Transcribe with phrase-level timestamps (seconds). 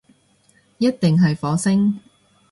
[0.79, 1.99] 一定係火星